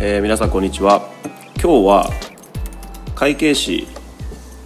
[0.00, 1.08] えー皆さんこんにちは。
[1.60, 2.10] 今日は
[3.16, 3.88] 会計士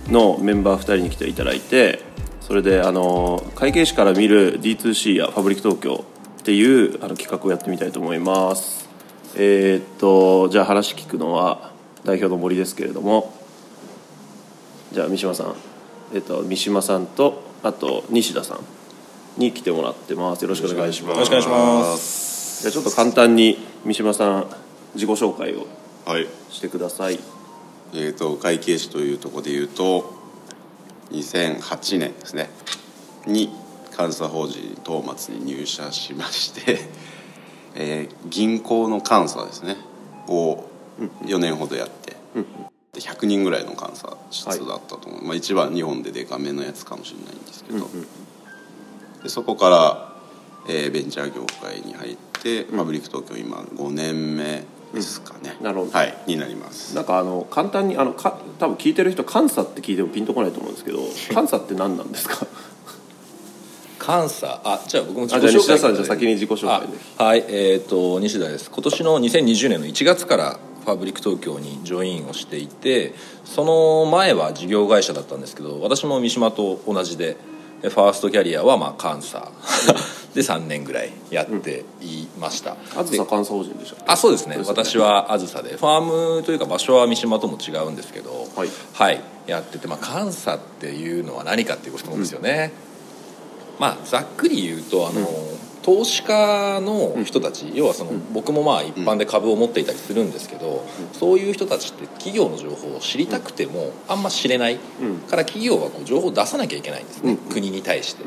[0.08, 2.00] のメンバー2人に来ていただいて
[2.40, 6.04] それであの会計士から見る D2C やファブリック東京
[6.40, 8.88] っていうあの企画をやってみたいと思います。
[9.36, 11.71] えーっとじゃあ話聞くのは
[12.04, 13.32] 代表の森ですけれども
[14.92, 15.54] じゃあ三島さん
[16.12, 18.60] えーっと三島さんとあと西田さん
[19.40, 20.42] に来てもらってます。
[20.42, 21.14] よろしくお願いします。
[21.14, 22.62] よろしくお願いします。
[22.62, 24.46] じゃあちょっと簡単に三島さん
[24.94, 25.66] 自己紹介を
[26.04, 26.26] はい。
[26.50, 27.18] してください。
[27.94, 30.12] えー、と会計士というところでいうと
[31.12, 32.50] 2008年ですね。
[33.26, 33.50] に
[33.96, 36.80] 監査法人東松に入社しまして、
[37.74, 39.76] えー銀行の監査ですね。
[40.28, 40.64] を
[41.24, 42.16] 4年ほどやって、
[42.92, 47.88] で100人ぐらいの監査室だったと思う、まあ、一番日本でデカめのやつかもしれないんですけど、
[49.22, 50.12] でそこから、
[50.68, 55.90] えーベンチャー業界に入って、パブリック東京今5年目ですかね、なるほど。
[55.92, 56.94] はいになります。
[56.94, 60.98] なんかあの簡単にあのか多分聞いてる人監査って聞いてもピンとこないと思うんですけど
[61.34, 62.46] 監査って何なんですか？
[64.04, 64.60] 監査？
[64.64, 66.98] あじゃあ僕も自あじゃあ己紹介西田さんじゃあ先に自己紹介で。
[67.18, 68.70] あはいえっ、と西田です。
[68.70, 77.36] 今年の2020年の1月からファブリック東京にジョインをしていてその前は事業会社だったんですけど私も三島と同じで
[77.82, 79.50] でファーストキャリアはまあ監査。
[80.32, 84.56] で3年ぐらいやっていました、あずさ監査法人でしたあそうですね。
[84.56, 84.74] ですね。
[84.74, 85.76] 私はあずさで。
[85.76, 88.48] ファームというか場所は三島とも違うんですけど
[88.94, 89.20] はい。
[89.46, 92.72] やってて、まあ、監査っていうのは何かっていうことですよね、
[93.78, 95.28] まあざっくり言うとあの、
[95.82, 104.78] 投資家の人たち、要はその、僕もまあ一般で株を持っていたりするんですけど、そういう人たちって企業の情報を知りたくてもあんま知れない、
[105.28, 108.24] から企業はこう情報を出さなきゃいけないんですね、国に対して、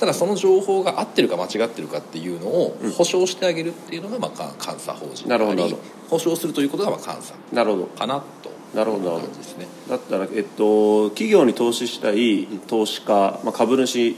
[0.00, 5.68] ただその情報が合ってるか間違ってるかっていうのを保証してあげるっていうのがまあか監査法人なるほど
[6.08, 7.86] 保証するということがまあ監査なるほど。
[7.86, 8.54] かなと。
[8.74, 9.24] なるほどね。
[9.88, 14.16] だったら、えっと、企業に投資したい投資家、まあ、株主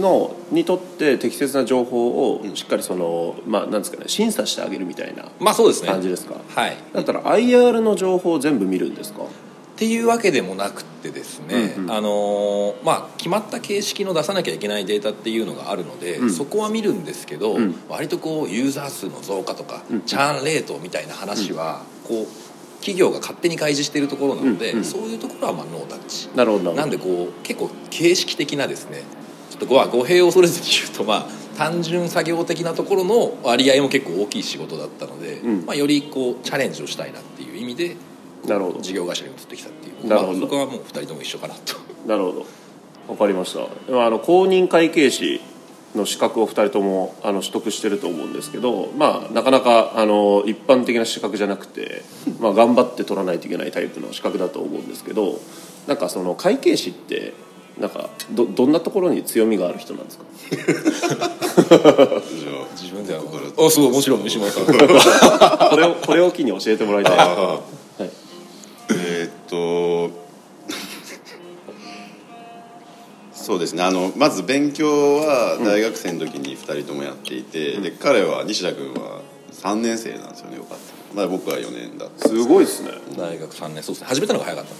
[0.00, 5.88] のにとって適切な情報をしっかりその、まあ、なんですかね審査してあげるみたいなまあそうですね。
[5.88, 6.76] 感じですか、はい。
[6.92, 9.22] だったら IR の情報を全部見るんですか？
[9.22, 11.90] っていうわけでもなくってですね、うんうん。
[11.92, 16.30] あのーまあ、決まった形式の出さなきゃいけないデータっていうのがあるので、ん。
[16.30, 17.74] そこは見るんですけど、うん。
[17.88, 20.02] 割とこうユーザー数の増加とか、うん。
[20.02, 22.26] チャーンレートみたいな話はこう
[22.78, 24.84] 企業が勝手に開示しているところなので、うんうん。
[24.84, 26.28] そういうところはまあノータッチ。
[26.36, 26.72] なるほど。
[26.72, 29.02] なんでこう結構形式的なですね
[29.54, 35.66] ちょっとごは語弊を恐れずに言うとまあ単純作業的なところの割合も結構大きい仕事だったので、うん。
[35.66, 37.96] まあ、よりこうチャレンジをしたいなっていう意味で
[38.48, 38.80] なるほど。
[38.80, 40.08] 事業会社に移ってきたっていう。
[40.08, 40.32] なるほど。
[40.32, 41.76] まあ、そこはもう2人とも一緒かなと。
[42.06, 42.46] なるほど。
[43.08, 43.60] わかりました。
[43.62, 45.40] あの公認会計士
[45.94, 52.02] の資格を2人ともあの取得してると思うんですけど、まあ、なかなかあの一般的な資格じゃなくて、
[52.40, 55.38] まあ、頑張って取らないといけないタイプの資格だと思うんですけど
[55.86, 57.34] なんかその会計士って
[57.78, 60.24] なんかどどんなところに強みがある人なんですか？
[60.50, 62.20] じゃあ
[62.80, 63.20] 自分では
[63.66, 64.66] あすごいもちろん三島さん。
[64.66, 64.72] こ
[65.76, 67.18] れをこれを機に教えてもらいたい。
[67.18, 68.10] あはい。
[68.90, 70.24] えーっと
[73.32, 73.82] そうですね。
[73.82, 79.20] あのまず勉強は大学生の時に2人ともやっていて、で彼は西田君は
[79.52, 80.56] 3年生なんですよね。
[80.56, 81.14] よかった。
[81.14, 82.90] まだ僕は4年だったすごいですね。
[83.18, 83.82] 大学3年。
[83.82, 84.06] そうですね。
[84.08, 84.72] 始めたのが早かった。
[84.72, 84.74] へ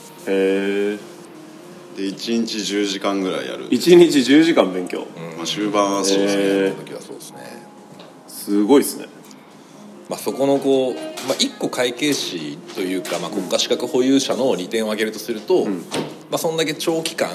[0.95, 0.99] え
[1.97, 5.07] で1日10時間ぐらいやる、1日10時間勉強。
[5.37, 6.77] まあ、終盤はそうですね、へー。
[6.77, 7.39] 時はそうですね。
[8.27, 9.07] すごいですね。
[10.09, 10.95] まあ、そこのこう、
[11.27, 15.67] まあ、一個会計士というか、まあ、国家資格保有者の利点を挙げるとすると、
[16.35, 17.29] まあ、そんだけ長期間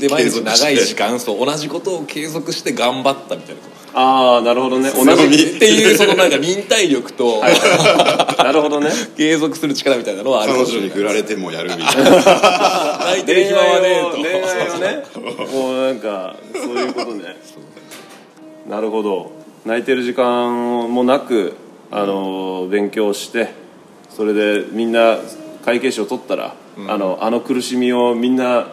[0.00, 3.60] で毎日長い時間 そう同じことを継続して頑張ったみたいな。
[3.94, 4.90] ああなるほどね。
[4.90, 5.44] 同じ。
[5.44, 7.40] っていうそのなんか忍耐力と
[8.42, 8.90] なるほどね。
[9.16, 12.10] 継続する力みたいなのはあるか彼女に振られてもやるみたいな。
[13.06, 14.16] 泣いてる暇はねえと。
[14.16, 15.04] 恋愛をね。
[15.52, 17.36] もうなんかそういうことね。
[18.68, 19.30] なるほど。
[19.64, 21.52] 泣いてる時間もなく
[21.92, 23.50] あの勉強して
[24.10, 25.18] それでみんな
[25.64, 26.54] 会計士を取ったら、
[26.88, 28.68] あのあの苦しみをみんな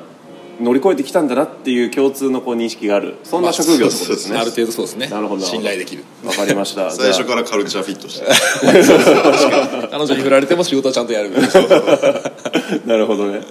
[0.60, 3.18] 乗り越えてきたんだなっていう共通のこう認識がある。
[3.24, 4.38] そんな職業ってことですね。
[4.38, 5.08] ある程度そうですね。
[5.08, 6.04] なるほど信頼できる。
[6.24, 6.92] わかりました。
[6.92, 8.28] 最初からカルチャーフィットして。
[9.90, 11.32] 彼女に振られても仕事はちゃんとやる。
[11.36, 13.42] あなるほどね。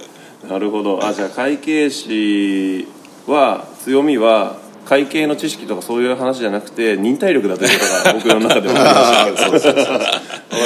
[0.49, 1.05] なるほど。
[1.05, 2.87] あじゃあ会計士
[3.27, 10.09] は強みは会計の知識とかそういう話じゃなくて忍耐力だということが僕の中で分かりました わか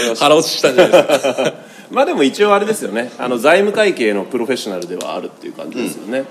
[0.02, 0.24] りました。
[0.24, 3.10] 腹落ちしたんじゃないですかまあでも一応あれですよね。
[3.18, 6.24] あの財務会計のプロフェッショナルではあるっていう感じですよね、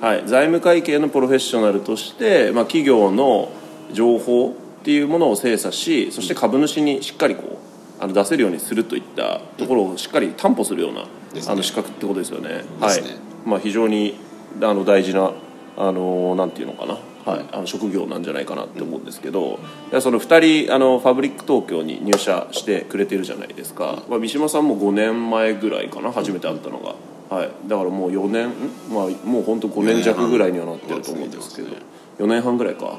[0.00, 3.50] はい、財務会計のプロフェッショナルとして、まあ、企業の
[3.92, 4.48] 情報
[4.80, 7.58] っていうものを精査しそして株主にしっかりこ
[8.00, 11.52] うあの出せるようにするといったところをしっかり担保するような、ですね。
[11.52, 12.64] あの資格ってことですよね。
[12.80, 13.02] はい。
[13.44, 14.18] まあ、非常に
[14.60, 15.32] あの大事な
[15.76, 19.60] あのなんていうのかな、はい、あの職業なんじゃないかなって思うんですけど、
[19.90, 28.52] いやその2人あのファブリック東京に入社してくれてるじゃないですか、まあ、三島さんも5年前ぐらいかな初めて会ったのが、はい、だからもう4年ん、
[28.92, 31.92] まあ、もう本当5年弱ぐらいにはなってると思うんですけど。
[32.18, 32.98] 4年半ぐらいか、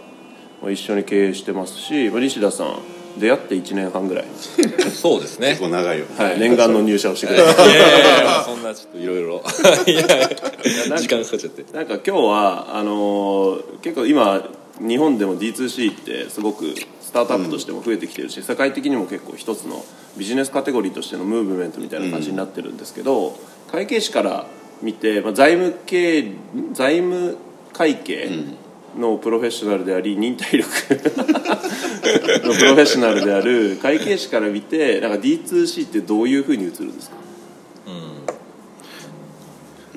[0.62, 2.68] まあ、一緒に経営してますし、まあ、西田さん
[3.18, 4.26] 出会って1年半ぐらい、
[4.92, 5.50] そうですね。
[5.50, 6.06] 結構長いよ。
[6.18, 9.44] はい、念願の入社をしてくれていやいやいや そんなちょっと いろいろ
[10.98, 11.66] 時間かかっちゃって。
[11.76, 14.44] なんか今日はあのー結構今
[14.80, 19.86] 日本でも D2C ってすごくスタートアップとしても増えてきてるし、世界的にも結構一つの
[20.18, 23.38] ビジネスカテゴリーとしてのムーブメントみたいな感じになってるんですけど、
[23.72, 24.48] 会計士から
[24.82, 26.32] 見て、まあ、財務系
[26.74, 27.38] 財務
[27.72, 28.30] 会計
[29.00, 30.68] のプロフェッショナルであり忍耐力。
[32.04, 37.16] のプロフェッショナルである会計士から見てなんか D2C ってどういうふうに映るんですか？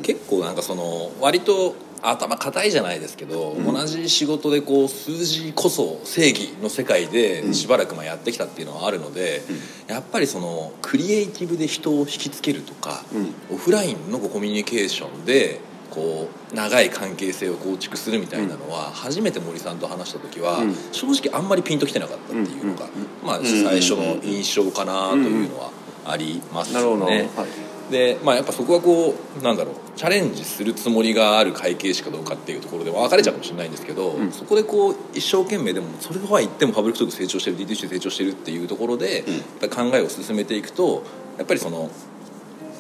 [0.03, 9.43] 結構なんかその割と頭固いじゃないですけど、同じ仕事でこう数字こそ正義の世界でしばらくまあやってきたっていうのはあるので、
[9.89, 13.03] やっぱりそのクリエイティブで人を引きつけるとか、
[13.51, 15.59] オフラインのコミュニケーションで
[15.97, 20.75] こう長い関係性を構築するみたいなのは、初めて森さんと話した時は、うん。
[20.93, 22.87] 正直あんまりピンときてなかったっていうのが、
[23.25, 23.45] まあ、ん。
[23.45, 25.71] 最初の印象かなというのは
[26.05, 27.31] ありますなるほど、ね。
[27.35, 27.47] はい。
[27.91, 41.05] でまあやっぱそこはこうなんだろうチャレンジするつもりがある会計士かどうかっていうところで分かれちゃうかもしれないんですけど、そこでこう一生懸命でもそれは言っても FABRIC TOKYO 成長してる D2C 成長してるっていうところで、やっぱり考えを進めていくと
[41.39, 41.89] やっぱりその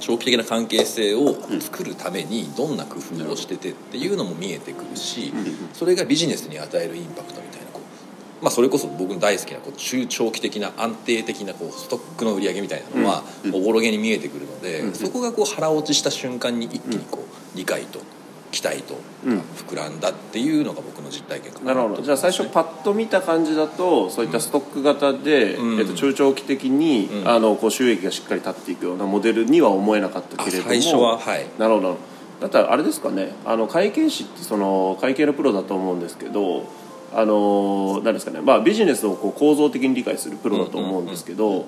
[0.01, 5.33] 長期的な関係性を作るためにどんな工夫をしててっていうのも見えてくるし、
[5.73, 7.81] それがビジネスに与えるインパクトみたいなこ
[8.41, 18.01] う、まあ、それこそ僕の大好きなこう中長期的な安定的なこうストックの売り上げみたいなのはおぼろげに見えてくるので、そこがこう腹落ちした瞬間に一気にこう理解と
[18.56, 19.38] 期待とうん。
[19.41, 22.03] 膨らんだっていうのが僕の実体験かなるほど。
[22.03, 25.81] じゃあ最初パッと見た感じだとそういったストック型で、うん。
[25.81, 27.29] えっと、中長期的に、うん。
[27.29, 30.70] あのこう収益がしっかり立っていくようなモデルには思えなかったけれども。
[30.70, 31.47] あ最初ははい。
[31.58, 31.99] なるほど。
[32.41, 33.32] だったらあれですかね。
[33.44, 36.64] あの会計士ってその会計のプロだと思うんですけど
[37.12, 41.67] あの何ですかね、まあ、ビジネスをこう構造的に理解するプロだと思うんですけど、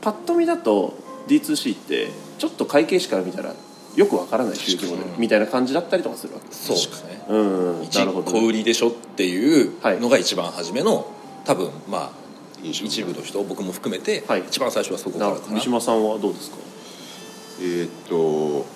[0.00, 0.94] パッと見だと
[1.28, 3.54] D2C ってちょっと会計士から見たら
[3.96, 6.48] よくわからない収益モデルみたいな感じだったりとかするわけ。
[6.48, 7.22] ですそうですね。
[7.28, 7.36] う
[7.80, 8.30] ん一なるほど。
[8.30, 11.06] 小売りでしょっていうのが一番初めの
[11.44, 12.10] 多分まあ
[12.62, 14.40] 一部の人僕も含めてはい。
[14.48, 15.54] 一番最初はそこかならかな。
[15.54, 16.56] 三島さんはどうですか？
[17.60, 18.66] えーっと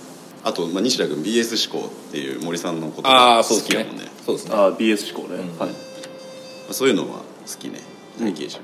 [0.47, 3.77] あと、まあ、西田君 BS 思考っていう森さんのことあが好あそうですね。
[3.77, 4.03] きやもんね。
[4.27, 4.55] そうですね。
[4.55, 5.59] あ BS 思考ね、うん。
[5.59, 5.71] はい。
[5.71, 5.77] ま
[6.71, 7.25] あそういうのは好
[7.59, 7.81] きね。
[8.19, 8.59] 会計士、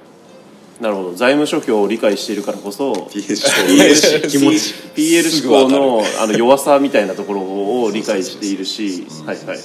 [0.80, 1.14] なるほど。
[1.14, 4.28] 財務諸表を理解しているからこそ考。
[4.28, 9.58] 気持ち PL 思考のあの弱さみたいなところを理解しているしはいはいはい。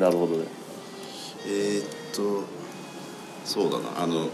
[0.00, 0.44] なるほどね。
[1.46, 2.44] えーっと
[3.44, 4.00] そうだな。
[4.00, 4.28] あの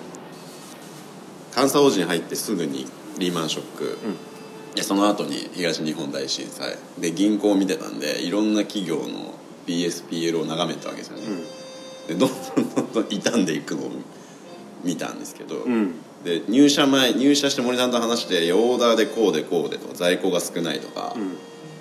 [1.57, 2.87] 監査法人入ってすぐに
[3.19, 3.99] リーマンショック、
[4.75, 6.77] でその後に東日本大震災。
[6.99, 9.35] で銀行を見てたんでいろんな企業の
[9.67, 11.23] BSPL を眺めたわけですよね、
[12.09, 13.87] でどんどんどんどん傷んでいくの。
[13.87, 13.91] を
[14.85, 15.95] 見たんですけど、うん。
[16.25, 21.15] で入社前入社して森さんと話してオーダーでこうでこうでと在庫が少ないとか、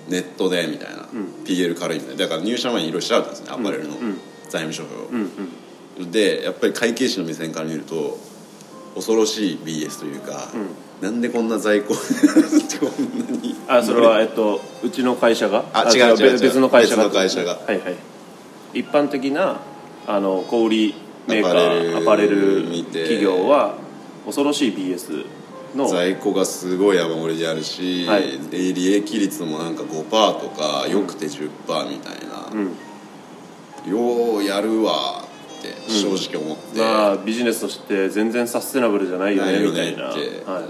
[0.08, 1.08] ネットでみたいな、
[1.44, 2.22] PL 軽いみたいな。
[2.22, 4.18] だから入社前にいろいろ調べたんですねアパレルのん。
[4.48, 5.30] 財務諸表を、うん
[5.98, 6.10] うん。
[6.10, 8.16] でやっぱり会計士の目線から見ると
[8.94, 10.48] 恐ろしい BS というか、
[11.00, 12.00] なんでこんな在庫 こ
[13.02, 13.54] んなに。
[13.66, 15.64] あそれはえっとうちの会社が？
[15.72, 16.32] あ違う違う違う。
[16.32, 17.04] 別別の会社が？
[17.04, 17.58] 別の会社が。
[17.66, 17.94] はいはい。
[18.74, 19.60] 一般的な
[20.06, 20.94] あの小売
[21.28, 23.76] メーカアパレルーアパレル企業は
[24.24, 25.26] 恐ろしい BS
[25.76, 25.86] の。
[25.86, 28.38] 在庫がすごい山盛りであるし、はい。
[28.50, 31.50] で利益率もなんか5%とかよくて10%
[31.90, 33.90] みたいな、うん。
[33.90, 40.50] ようやるわって正直思って、まあビジネスとして全然サステナブルじゃないよねみたいなねって。
[40.50, 40.62] はい。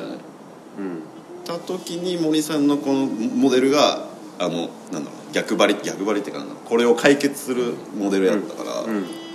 [0.80, 1.02] うん。
[1.44, 4.06] た時に森さんのこのモデルが
[4.38, 9.27] あのなんだろう逆張り逆張りってかこれを解決するモデルやったから、うん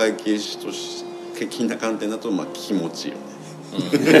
[0.00, 4.20] 会計士として的な観点だとまあ気持ちいいよね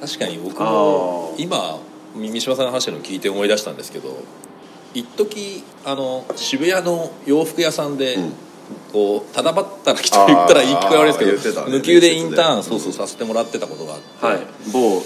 [0.00, 1.78] 確かに僕あもー今
[2.14, 4.14] 三島さんの話の聞いて思い出したんですけど
[4.94, 8.32] 一時あの渋谷の洋服屋さんで、うん。
[8.90, 11.72] こうただばったら来と言ったら言い聞こえ悪いですけど、ね。
[11.72, 14.38] 無給でインターンそうそうさせてもらってたことがあって、はい。
[14.72, 15.02] 某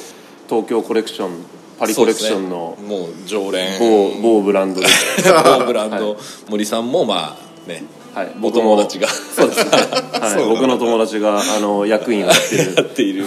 [0.48, 1.30] 東京コレクション
[1.78, 2.88] パリコレクションのね。
[2.88, 3.78] もう常連。
[3.78, 4.86] 某某ブランドで、
[5.58, 6.16] 某ブランド、
[6.48, 7.84] 森さんもまあね
[8.16, 9.08] はい、お友達が。
[9.08, 13.26] そうですね、はい、そう僕の友達があの役員をやっている。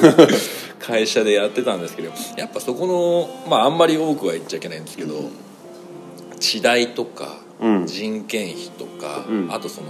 [0.79, 5.13] 会社でやってたんですけどやっぱそこのまああんまり多くは言っちゃいけないんですけど、
[6.39, 7.85] 地代とかうん。
[7.85, 9.51] 人件費とか、うん。
[9.51, 9.87] あとその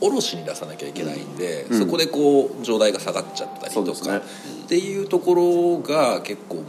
[0.00, 1.78] 卸に出さなきゃいけないんで、うん。
[1.78, 4.18] そこでこう状態が下がっちゃったりとか、ね。
[4.64, 6.64] っていうところが結構もう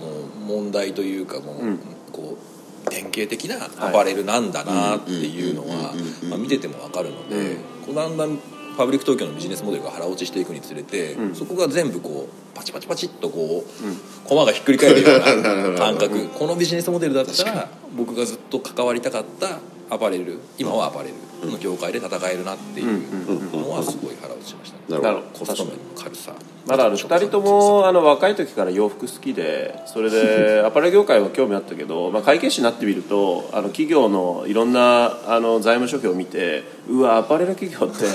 [0.47, 1.79] 問題というかもう、うん。
[2.11, 2.60] こう
[2.91, 7.85] 典型的なアパレルなんだなっていうのはうんうんうんうんまあ見てても分かるので、うん。
[7.85, 8.37] こうだんだん
[8.77, 11.35] パブリック東京のビジネスモデルが腹落ちしていくにつれて、うん。
[11.35, 16.27] そこが全部こうパチパチパチっとこう、駒がひっくり返るような感覚。
[16.37, 24.77] このビジネスモデルだったら僕がずっと関わりたかったアパレル今はアパレルの業界で戦えるなっていうのはすごい腹落ちしました。
[24.95, 25.39] ね、なるほど。
[25.39, 26.33] コスト面の軽さ。
[26.67, 38.05] まだあの2人ともあの若い時から洋服好きでそれで アパレル業界は興味あったけど、まあ、会計士になってみるとあの企業のいろんなあの財務諸表を見てうわアパレル企業って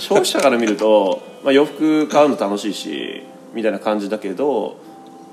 [0.00, 3.22] 消費者から見ると、まあ、洋服買うの楽しいし
[3.54, 4.76] みたいな感じだけど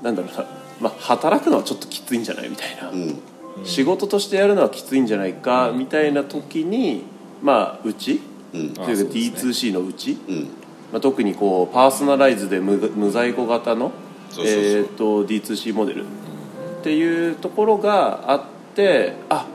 [0.04, 0.44] なんだろうな、
[0.80, 2.48] まあ、働くのはちょっときついんじゃない？
[2.48, 3.18] みたいな、うん。
[3.64, 5.72] 仕事としてやるのはきついんじゃないか？
[5.74, 7.02] みたいな時に
[7.42, 8.20] まあうち、
[8.52, 8.70] うん。
[8.70, 9.10] というかあそうですね。
[9.10, 10.48] D2C のうち、うん。
[10.92, 13.92] まあ、特にこうパーソナライズで無無在庫型の
[14.30, 14.62] そうそうそう。
[14.62, 16.04] えーと D2C モデル。
[16.04, 18.42] っていうところがあっ
[18.74, 19.46] てあ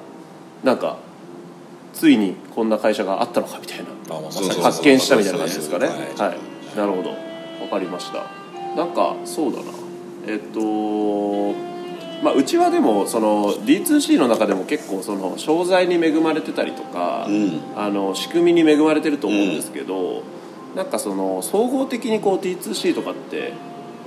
[0.64, 0.98] なんか
[1.94, 3.86] ついにこんな会社があったのかみたいな。
[4.62, 5.88] 発見したみたいな感じですかね。
[5.88, 5.98] はい。
[5.98, 6.78] はい。
[6.78, 7.10] なるほど。
[7.10, 7.16] わ
[7.70, 8.26] かりました。
[8.76, 9.66] なんかそうだな。
[10.28, 11.75] えっと
[12.24, 17.62] まあ、うちはでもその D2C の中でも結構その商材に恵まれてたりとか、うん。
[17.76, 20.24] あの仕組みに恵まれてると思うんですけど、
[20.76, 23.54] なんかその総合的にこう D2C とかって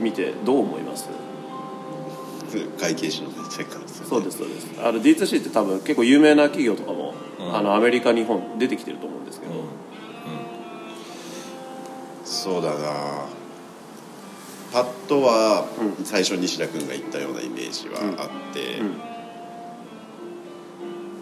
[0.00, 1.08] 見てどう思います？
[2.80, 4.66] 会計士の先生からですよねそうですそうです。
[4.82, 7.54] あの D2C って多分結構有名な企業とかも、うん。
[7.56, 9.52] あのアメリカ日本出てきてると思うんですけど、
[12.24, 13.26] そうだな
[14.72, 15.66] パッとは
[15.98, 16.04] うん。
[16.04, 18.96] 最初西田君が言ったようなイメージはあって、うん。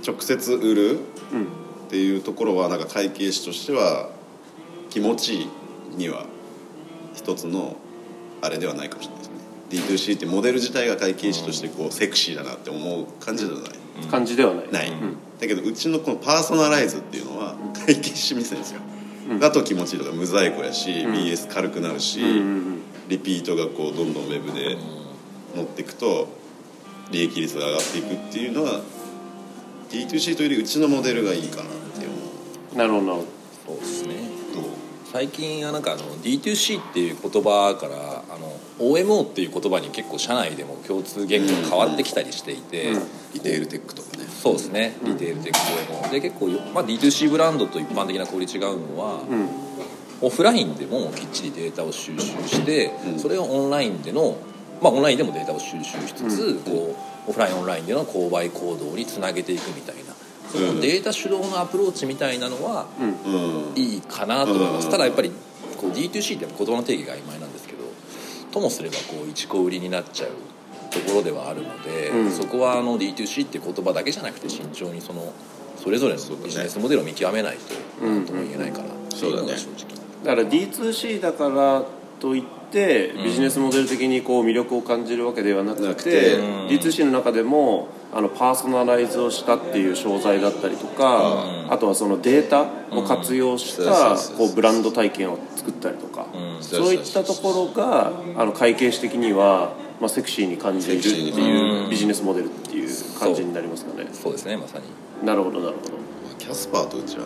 [0.07, 0.99] 直接売るうん。
[1.87, 4.11] っていうところはなんか会計士としては
[4.91, 5.49] 気持ち
[5.97, 6.27] には
[7.15, 7.77] 一つの
[8.43, 9.37] あれではないかもしれないですね。
[9.71, 13.71] D2C ってモデル自体が会計士としてこうセクシーだなって思う感じではない、
[14.11, 14.73] 感じではない。
[14.73, 15.17] ない、うん。
[15.39, 18.81] だけどうちのこのパーソナライズっていうのは会計士目線ですよ、
[19.31, 19.41] うん。
[19.41, 21.13] だと気持ちいいとか無在庫やし、ん。
[21.13, 24.77] BS 軽くなるし、うんうんリピートがこうどんどんウェブで
[25.55, 26.29] 乗っていくと
[27.11, 28.81] 利益率が上がっていくっていうのは
[29.91, 32.11] D2C というよりうちのモデルがいいかなっていう。
[32.11, 33.27] うんなるほどなるほ
[33.67, 34.15] そうですね。
[34.55, 34.65] のを
[35.11, 43.03] 最近はなんかあの D2C っていう言葉からあの OMO っていう言葉に結構社内でも共通言語が変わってきたりしていて、うん。
[43.35, 44.25] リテールテックとかね。
[44.25, 44.97] そうですね。
[45.05, 49.67] リテールテック OMO で結構よ、まあ、D2C ブランドと一般的な小売違うのは、どうん
[50.23, 53.19] オフラインでもきっちりデータを収集して、うん。
[53.19, 54.37] それをオンラインでの、
[54.81, 56.59] まあ、オンラインでもデータを収集しつつ、うん。
[56.61, 56.97] こ
[57.27, 60.15] うオフラインオンラインでの購買行動につなげていくみたいな。
[60.51, 60.77] そうん。
[60.77, 62.87] のデータ主導のアプローチみたいなのは
[63.75, 64.91] いいかなと思います、うん。
[64.93, 65.31] ただやっぱり
[65.77, 67.85] こう D2C って言葉の定義が曖昧なんですけど
[68.53, 70.31] ともすればこう一個売りになっちゃう
[70.91, 72.33] ところではあるので、うん。
[72.33, 75.33] そこはあの D2C って言葉だけじゃなくて慎重にその
[75.77, 79.96] それぞれのビジネスモデルを見極めないと何とも言えないかなっていうのが正直。
[80.27, 81.85] だから D2C だから
[82.19, 82.43] といっ
[82.73, 86.35] てビジネスモデル的にこう魅力を感じるわけではなくてなくて。
[86.35, 86.67] うん。
[86.67, 91.73] D2C の中でもあのパーソナライズをしたっていう商材だったりとかうん。
[91.73, 96.63] あとはそのデータを活用しうんたこうブランド体験を作ったりとかうん。
[96.63, 102.89] そういったところがあの会計士的にはまあセクシーに感じるっていうビジネスモデルっていう
[103.21, 104.09] 感じになりますかね。
[104.13, 104.85] そうですねまさに。
[105.25, 105.93] なるほどなるほど。
[106.41, 107.25] キャスパーとうちは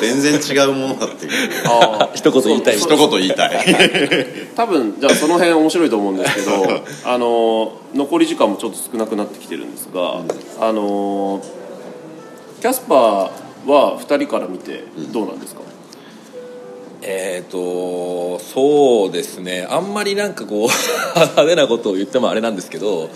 [0.00, 1.32] 全然違うものだっていう。
[1.66, 2.76] ああ一言言いたい。
[2.78, 3.64] 一言言いたい。
[4.54, 10.20] 多分じゃあその辺面白いと思うんですけど あの残り時間もちょっと少なくなってきてるんですが、
[10.60, 11.40] あの
[12.60, 15.60] キャスパーは2人から見てどうなんですか、
[17.02, 19.66] えーとそうですね。
[19.68, 20.68] あんまりなんかこう
[21.18, 23.10] 派手なことを言ってもあれなんですけど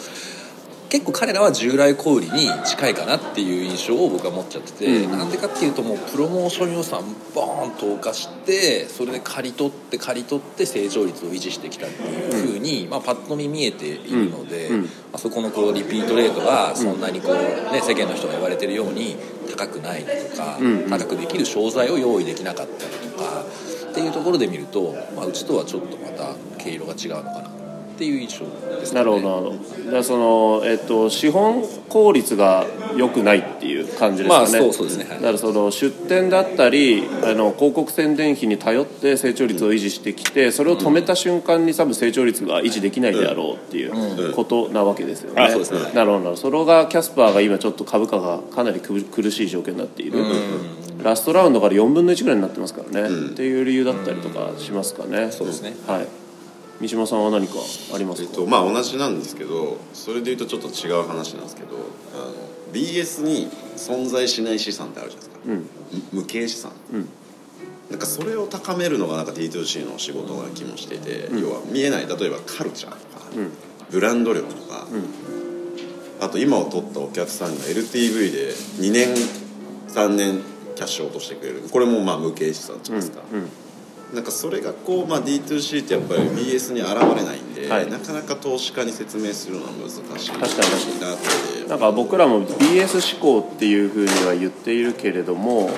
[0.88, 5.18] 結構彼らは従来小売りに近いかなっていう印象を僕は持っちゃってて、うん。
[5.18, 7.02] なんでかっていうともうプロモーション予算
[7.35, 14.75] ボーン投下してそれで刈り取って刈り取って成長率を維持してきたっていうふうに、まあ、パッと見見えているので、うん。
[14.76, 17.35] うんまあ、そこのこうリピートレートがそんなにこう、
[17.73, 19.16] ね、世間の人が言われてるように
[19.50, 20.85] 高くないだとか、うん。
[20.85, 20.90] うん。
[20.90, 23.45] 高くできる商材を用意できなかったりとか
[23.90, 27.57] っていうところで見ると、まあ、うちとはちょっとまた毛色が違うのかな
[27.99, 28.45] っていう印象
[28.78, 29.90] ですなるほどなるほど。
[29.90, 32.64] だその、えっと、資本効率が
[32.97, 35.05] 良くないっていう感じですかね、まあそうそうですね。
[35.05, 35.17] はい。
[35.17, 45.93] だからその出店だったりあの広告宣伝費に頼って成長率を維持してきてそれを止めた瞬間に多分成長率が維持できないであろうっていうことなわけですよね、あそうですね。
[45.93, 46.37] なるほどなるほど。
[46.37, 50.25] それがキャスパーが今ちょっと株価がかなり苦苦しい状況になっている、
[51.02, 55.75] ラストラウンドから4分の1ぐらいになってますからね、っていう理由だったりとかしますかね、そうですね。
[55.88, 56.27] はい
[56.80, 57.54] 三島さんは何か
[57.94, 61.76] ありますか、えっとまあ同じなんですけどそれでいうとちょっと違う話なんですけど
[62.14, 62.35] あの
[62.73, 66.73] BS に存在しない資産ってあるじゃないですか、む無形資産、
[67.90, 73.26] なんかそれを高めるのがなんか D2C の仕事な気もしていて、要は見えない例えばカルチャーとか、
[73.90, 74.87] ブランド力とか、
[76.20, 79.14] あと今を取ったお客さんが LTV で2年
[79.88, 80.42] 3年
[80.76, 81.62] キャッシュを落としてくれる。
[81.73, 83.23] これもまあ無形資産じゃないですか、
[84.14, 87.90] なんかそれがこう、まあ、D2C ってやっぱり BS に現れないんで、はい。
[87.90, 91.68] なかなか投資家に説明するのは難しい確かになって。
[91.68, 95.70] なんか僕らも BS 志向っていうふうには言っているけれども、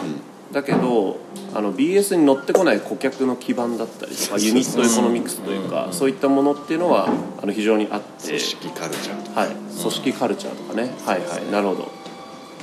[0.53, 1.19] だけど
[1.55, 7.09] あの BS に乗ってこない顧客の基盤だったりとかユニットエコノミクスというかそういったものっていうのは
[7.43, 8.29] あの非常にあって。
[8.29, 9.41] 組織カルチャーとか。
[9.41, 11.51] はい、組織カルチャーとかね、はいはい。
[11.51, 11.89] なるほど。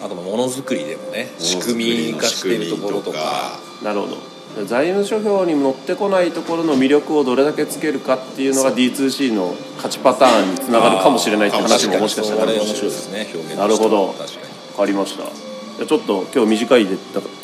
[0.03, 3.59] あとものづくりでもね仕組み化しているところとか。
[3.83, 12.87] なるほど財務諸表に乗ってこないところの魅力をどれだけつけるかっていうのが D2C の勝ちパターンにつながるかもしれないって話ももしかしたらあるかもしれない。
[12.87, 14.07] 面白いですね表現としてなるほど。
[14.13, 16.97] 確かりましたちょっと今日短いで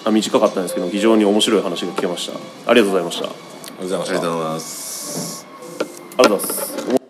[0.05, 3.27] あ短かったんですけど非常に面白い話が聞けましたありがとうございました。
[3.27, 3.35] ありが
[3.77, 5.47] とうございましたありがとうございます
[6.17, 7.02] ありがとうございます